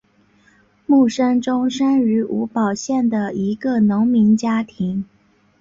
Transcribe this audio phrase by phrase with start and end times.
[0.87, 5.05] 慕生忠生于吴堡县的一个农民家庭。